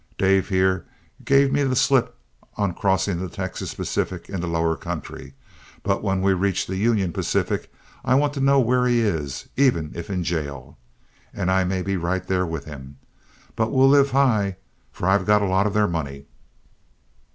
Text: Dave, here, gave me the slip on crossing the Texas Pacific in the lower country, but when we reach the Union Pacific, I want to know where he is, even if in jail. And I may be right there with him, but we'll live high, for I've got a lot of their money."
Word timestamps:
Dave, 0.17 0.49
here, 0.49 0.87
gave 1.23 1.51
me 1.53 1.61
the 1.61 1.75
slip 1.75 2.17
on 2.55 2.73
crossing 2.73 3.19
the 3.19 3.29
Texas 3.29 3.75
Pacific 3.75 4.29
in 4.31 4.41
the 4.41 4.47
lower 4.47 4.75
country, 4.75 5.35
but 5.83 6.01
when 6.01 6.23
we 6.23 6.33
reach 6.33 6.65
the 6.65 6.75
Union 6.75 7.13
Pacific, 7.13 7.71
I 8.03 8.15
want 8.15 8.33
to 8.33 8.39
know 8.41 8.59
where 8.59 8.87
he 8.87 8.99
is, 9.01 9.47
even 9.57 9.91
if 9.93 10.09
in 10.09 10.23
jail. 10.23 10.79
And 11.35 11.51
I 11.51 11.65
may 11.65 11.83
be 11.83 11.97
right 11.97 12.25
there 12.25 12.47
with 12.47 12.65
him, 12.65 12.97
but 13.55 13.71
we'll 13.71 13.89
live 13.89 14.09
high, 14.09 14.57
for 14.91 15.07
I've 15.07 15.27
got 15.27 15.43
a 15.43 15.47
lot 15.47 15.67
of 15.67 15.75
their 15.75 15.87
money." 15.87 16.25